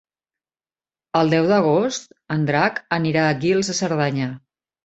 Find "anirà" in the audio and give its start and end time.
3.01-3.27